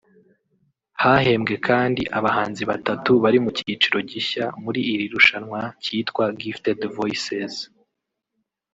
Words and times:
Hahembwe 1.01 1.53
kandi 1.67 2.01
abahanzi 2.17 2.63
batatu 2.71 3.11
bari 3.23 3.39
mu 3.43 3.51
cyiciro 3.57 3.97
gishya 4.09 4.45
muri 4.63 4.81
iri 4.93 5.05
rushanwa 5.13 5.61
cyitwa 5.83 6.23
Gifted 6.41 6.79
voices 6.97 7.53